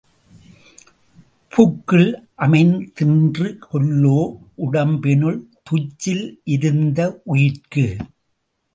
[1.51, 2.09] புக்கில்
[2.37, 4.19] அமைந்தின்று கொல்லோ
[4.57, 5.39] உடம்பினுள்
[5.63, 6.25] துச்சில்
[6.43, 7.21] இருந்த
[7.25, 7.97] உயிர்க்கு.